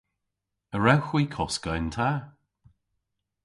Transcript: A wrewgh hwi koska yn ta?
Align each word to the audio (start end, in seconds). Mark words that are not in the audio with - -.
A 0.75 0.77
wrewgh 0.79 1.07
hwi 1.09 1.23
koska 1.35 1.71
yn 1.79 1.89
ta? 1.95 2.09